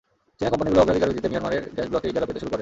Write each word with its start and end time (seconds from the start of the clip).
চীনা 0.37 0.49
কোম্পানিগুলো 0.51 0.81
অগ্রাধিকার 0.83 1.09
ভিত্তিতে 1.09 1.31
মিয়ানমারের 1.31 1.63
গ্যাস 1.75 1.87
ব্লকের 1.91 2.11
ইজারা 2.11 2.27
পেতে 2.27 2.39
শুরু 2.41 2.49
করে। 2.51 2.59